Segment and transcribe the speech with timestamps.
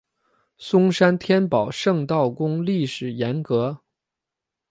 [0.57, 3.81] 松山天宝圣道宫历史沿革